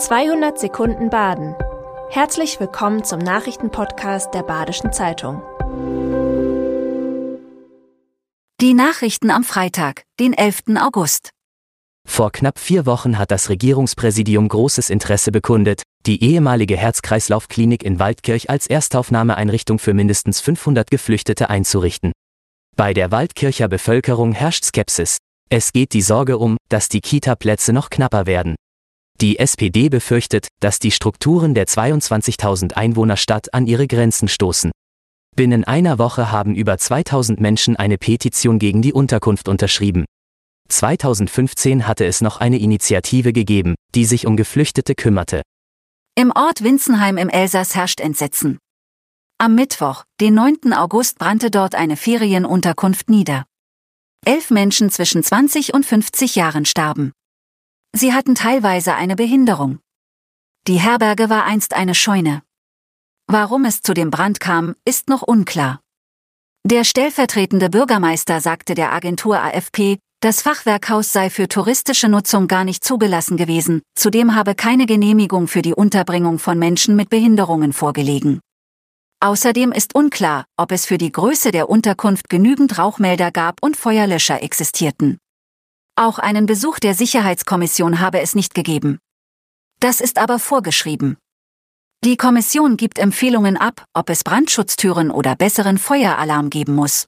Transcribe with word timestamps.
200 0.00 0.58
Sekunden 0.58 1.10
Baden. 1.10 1.54
Herzlich 2.08 2.58
willkommen 2.58 3.04
zum 3.04 3.18
Nachrichtenpodcast 3.18 4.32
der 4.32 4.42
Badischen 4.42 4.94
Zeitung. 4.94 5.42
Die 8.62 8.72
Nachrichten 8.72 9.30
am 9.30 9.44
Freitag, 9.44 10.04
den 10.18 10.32
11. 10.32 10.78
August. 10.80 11.28
Vor 12.08 12.32
knapp 12.32 12.58
vier 12.58 12.86
Wochen 12.86 13.18
hat 13.18 13.30
das 13.30 13.50
Regierungspräsidium 13.50 14.48
großes 14.48 14.88
Interesse 14.88 15.32
bekundet, 15.32 15.82
die 16.06 16.24
ehemalige 16.24 16.78
Herz-Kreislauf-Klinik 16.78 17.82
in 17.82 17.98
Waldkirch 17.98 18.48
als 18.48 18.68
Erstaufnahmeeinrichtung 18.68 19.78
für 19.78 19.92
mindestens 19.92 20.40
500 20.40 20.90
Geflüchtete 20.90 21.50
einzurichten. 21.50 22.12
Bei 22.74 22.94
der 22.94 23.10
Waldkircher 23.10 23.68
Bevölkerung 23.68 24.32
herrscht 24.32 24.64
Skepsis. 24.64 25.18
Es 25.50 25.74
geht 25.74 25.92
die 25.92 26.00
Sorge 26.00 26.38
um, 26.38 26.56
dass 26.70 26.88
die 26.88 27.02
Kita-Plätze 27.02 27.74
noch 27.74 27.90
knapper 27.90 28.24
werden. 28.24 28.56
Die 29.20 29.38
SPD 29.38 29.90
befürchtet, 29.90 30.48
dass 30.60 30.78
die 30.78 30.90
Strukturen 30.90 31.52
der 31.52 31.66
22.000 31.66 32.72
Einwohnerstadt 32.72 33.52
an 33.52 33.66
ihre 33.66 33.86
Grenzen 33.86 34.28
stoßen. 34.28 34.70
Binnen 35.36 35.64
einer 35.64 35.98
Woche 35.98 36.32
haben 36.32 36.54
über 36.54 36.78
2000 36.78 37.38
Menschen 37.38 37.76
eine 37.76 37.98
Petition 37.98 38.58
gegen 38.58 38.80
die 38.80 38.94
Unterkunft 38.94 39.48
unterschrieben. 39.48 40.06
2015 40.68 41.86
hatte 41.86 42.06
es 42.06 42.22
noch 42.22 42.38
eine 42.38 42.58
Initiative 42.58 43.34
gegeben, 43.34 43.74
die 43.94 44.06
sich 44.06 44.26
um 44.26 44.36
Geflüchtete 44.36 44.94
kümmerte. 44.94 45.42
Im 46.14 46.32
Ort 46.34 46.64
Winzenheim 46.64 47.18
im 47.18 47.28
Elsass 47.28 47.74
herrscht 47.74 48.00
Entsetzen. 48.00 48.58
Am 49.38 49.54
Mittwoch, 49.54 50.04
den 50.20 50.34
9. 50.34 50.72
August, 50.72 51.18
brannte 51.18 51.50
dort 51.50 51.74
eine 51.74 51.96
Ferienunterkunft 51.96 53.10
nieder. 53.10 53.44
Elf 54.24 54.50
Menschen 54.50 54.90
zwischen 54.90 55.22
20 55.22 55.74
und 55.74 55.84
50 55.84 56.36
Jahren 56.36 56.64
starben. 56.64 57.12
Sie 57.94 58.12
hatten 58.12 58.34
teilweise 58.34 58.94
eine 58.94 59.16
Behinderung. 59.16 59.80
Die 60.66 60.78
Herberge 60.78 61.28
war 61.28 61.44
einst 61.44 61.74
eine 61.74 61.94
Scheune. 61.94 62.42
Warum 63.26 63.64
es 63.64 63.82
zu 63.82 63.94
dem 63.94 64.10
Brand 64.10 64.40
kam, 64.40 64.74
ist 64.84 65.08
noch 65.08 65.22
unklar. 65.22 65.80
Der 66.64 66.84
stellvertretende 66.84 67.70
Bürgermeister 67.70 68.40
sagte 68.40 68.74
der 68.74 68.92
Agentur 68.92 69.40
AFP, 69.40 69.98
das 70.20 70.42
Fachwerkhaus 70.42 71.12
sei 71.12 71.30
für 71.30 71.48
touristische 71.48 72.08
Nutzung 72.08 72.46
gar 72.46 72.64
nicht 72.64 72.84
zugelassen 72.84 73.38
gewesen, 73.38 73.80
zudem 73.94 74.34
habe 74.34 74.54
keine 74.54 74.84
Genehmigung 74.84 75.48
für 75.48 75.62
die 75.62 75.72
Unterbringung 75.72 76.38
von 76.38 76.58
Menschen 76.58 76.94
mit 76.94 77.08
Behinderungen 77.08 77.72
vorgelegen. 77.72 78.40
Außerdem 79.20 79.72
ist 79.72 79.94
unklar, 79.94 80.44
ob 80.58 80.72
es 80.72 80.86
für 80.86 80.98
die 80.98 81.12
Größe 81.12 81.50
der 81.50 81.70
Unterkunft 81.70 82.28
genügend 82.28 82.78
Rauchmelder 82.78 83.30
gab 83.30 83.62
und 83.62 83.76
Feuerlöscher 83.76 84.42
existierten. 84.42 85.18
Auch 86.00 86.18
einen 86.18 86.46
Besuch 86.46 86.78
der 86.78 86.94
Sicherheitskommission 86.94 88.00
habe 88.00 88.22
es 88.22 88.34
nicht 88.34 88.54
gegeben. 88.54 89.00
Das 89.80 90.00
ist 90.00 90.16
aber 90.16 90.38
vorgeschrieben. 90.38 91.18
Die 92.02 92.16
Kommission 92.16 92.78
gibt 92.78 92.98
Empfehlungen 92.98 93.58
ab, 93.58 93.84
ob 93.92 94.08
es 94.08 94.24
Brandschutztüren 94.24 95.10
oder 95.10 95.36
besseren 95.36 95.76
Feueralarm 95.76 96.48
geben 96.48 96.74
muss. 96.74 97.04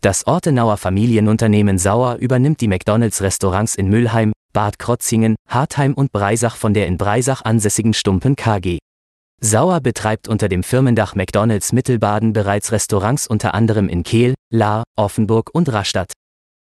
Das 0.00 0.26
Ortenauer 0.26 0.78
Familienunternehmen 0.78 1.76
Sauer 1.76 2.16
übernimmt 2.16 2.62
die 2.62 2.68
McDonalds-Restaurants 2.68 3.74
in 3.74 3.90
Müllheim, 3.90 4.32
Bad 4.54 4.78
Krotzingen, 4.78 5.36
Hartheim 5.46 5.92
und 5.92 6.10
Breisach 6.10 6.56
von 6.56 6.72
der 6.72 6.86
in 6.86 6.96
Breisach 6.96 7.42
ansässigen 7.44 7.92
Stumpen 7.92 8.36
KG. 8.36 8.78
Sauer 9.42 9.82
betreibt 9.82 10.28
unter 10.28 10.48
dem 10.48 10.62
Firmendach 10.62 11.14
McDonalds 11.14 11.74
Mittelbaden 11.74 12.32
bereits 12.32 12.72
Restaurants 12.72 13.26
unter 13.26 13.52
anderem 13.52 13.90
in 13.90 14.02
Kehl, 14.02 14.32
Lahr, 14.50 14.84
Offenburg 14.96 15.50
und 15.52 15.70
Rastatt. 15.70 16.14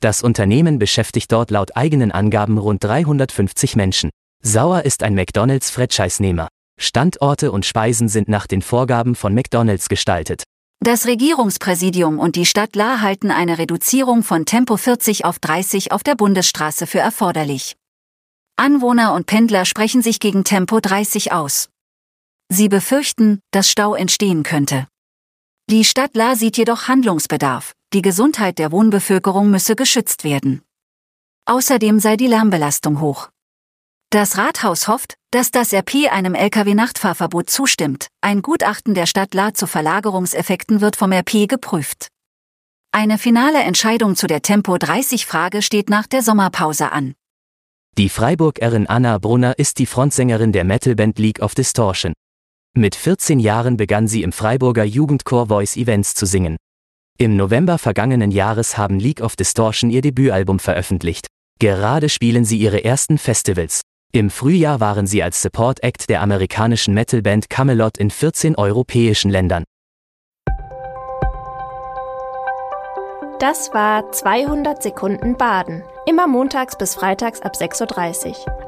Das 0.00 0.22
Unternehmen 0.22 0.78
beschäftigt 0.78 1.32
dort 1.32 1.50
laut 1.50 1.76
eigenen 1.76 2.12
Angaben 2.12 2.58
rund 2.58 2.84
350 2.84 3.74
Menschen. 3.74 4.10
Sauer 4.42 4.84
ist 4.84 5.02
ein 5.02 5.14
McDonalds-Franchise-Nehmer. 5.14 6.48
Standorte 6.80 7.50
und 7.50 7.66
Speisen 7.66 8.08
sind 8.08 8.28
nach 8.28 8.46
den 8.46 8.62
Vorgaben 8.62 9.16
von 9.16 9.34
McDonalds 9.34 9.88
gestaltet. 9.88 10.44
Das 10.80 11.06
Regierungspräsidium 11.06 12.20
und 12.20 12.36
die 12.36 12.46
Stadt 12.46 12.76
Lahr 12.76 13.00
halten 13.00 13.32
eine 13.32 13.58
Reduzierung 13.58 14.22
von 14.22 14.46
Tempo 14.46 14.76
40 14.76 15.24
auf 15.24 15.40
30 15.40 15.90
auf 15.90 16.04
der 16.04 16.14
Bundesstraße 16.14 16.86
für 16.86 17.00
erforderlich. 17.00 17.74
Anwohner 18.56 19.14
und 19.14 19.26
Pendler 19.26 19.64
sprechen 19.64 20.02
sich 20.02 20.20
gegen 20.20 20.44
Tempo 20.44 20.78
30 20.78 21.32
aus. 21.32 21.68
Sie 22.48 22.68
befürchten, 22.68 23.40
dass 23.50 23.68
Stau 23.68 23.96
entstehen 23.96 24.44
könnte. 24.44 24.86
Die 25.70 25.84
Stadt 25.84 26.16
La 26.16 26.34
sieht 26.34 26.56
jedoch 26.56 26.88
Handlungsbedarf, 26.88 27.74
die 27.92 28.00
Gesundheit 28.00 28.58
der 28.58 28.72
Wohnbevölkerung 28.72 29.50
müsse 29.50 29.76
geschützt 29.76 30.24
werden. 30.24 30.62
Außerdem 31.44 32.00
sei 32.00 32.16
die 32.16 32.26
Lärmbelastung 32.26 33.02
hoch. 33.02 33.28
Das 34.08 34.38
Rathaus 34.38 34.88
hofft, 34.88 35.16
dass 35.30 35.50
das 35.50 35.74
RP 35.74 36.10
einem 36.10 36.34
Lkw-Nachtfahrverbot 36.34 37.50
zustimmt. 37.50 38.06
Ein 38.22 38.40
Gutachten 38.40 38.94
der 38.94 39.04
Stadt 39.04 39.34
La 39.34 39.52
zu 39.52 39.66
Verlagerungseffekten 39.66 40.80
wird 40.80 40.96
vom 40.96 41.12
RP 41.12 41.46
geprüft. 41.46 42.08
Eine 42.90 43.18
finale 43.18 43.58
Entscheidung 43.58 44.16
zu 44.16 44.26
der 44.26 44.40
Tempo-30-Frage 44.40 45.60
steht 45.60 45.90
nach 45.90 46.06
der 46.06 46.22
Sommerpause 46.22 46.92
an. 46.92 47.12
Die 47.98 48.08
Freiburgerin 48.08 48.86
Anna 48.86 49.18
Brunner 49.18 49.58
ist 49.58 49.78
die 49.78 49.86
Frontsängerin 49.86 50.52
der 50.52 50.64
Metalband 50.64 51.18
League 51.18 51.40
of 51.40 51.54
Distortion. 51.54 52.14
Mit 52.78 52.94
14 52.94 53.40
Jahren 53.40 53.76
begann 53.76 54.06
sie 54.06 54.22
im 54.22 54.30
Freiburger 54.30 54.84
Jugendchor 54.84 55.48
Voice 55.48 55.76
Events 55.76 56.14
zu 56.14 56.26
singen. 56.26 56.56
Im 57.18 57.36
November 57.36 57.76
vergangenen 57.76 58.30
Jahres 58.30 58.78
haben 58.78 59.00
League 59.00 59.20
of 59.20 59.34
Distortion 59.34 59.90
ihr 59.90 60.00
Debütalbum 60.00 60.60
veröffentlicht. 60.60 61.26
Gerade 61.58 62.08
spielen 62.08 62.44
sie 62.44 62.56
ihre 62.56 62.84
ersten 62.84 63.18
Festivals. 63.18 63.80
Im 64.12 64.30
Frühjahr 64.30 64.78
waren 64.78 65.08
sie 65.08 65.24
als 65.24 65.42
Support 65.42 65.82
Act 65.82 66.08
der 66.08 66.22
amerikanischen 66.22 66.94
Metalband 66.94 67.50
Camelot 67.50 67.98
in 67.98 68.12
14 68.12 68.54
europäischen 68.54 69.32
Ländern. 69.32 69.64
Das 73.40 73.74
war 73.74 74.12
200 74.12 74.84
Sekunden 74.84 75.36
Baden. 75.36 75.82
Immer 76.06 76.28
montags 76.28 76.78
bis 76.78 76.94
freitags 76.94 77.40
ab 77.40 77.56
6.30 77.56 78.28
Uhr. 78.28 78.67